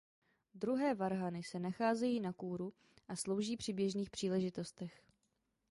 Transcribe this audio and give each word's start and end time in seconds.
Druhé 0.53 0.95
varhany 0.95 1.43
se 1.43 1.59
nacházejí 1.59 2.19
na 2.19 2.33
kůru 2.33 2.73
a 3.07 3.15
slouží 3.15 3.57
při 3.57 3.73
běžných 3.73 4.09
příležitostech. 4.09 5.03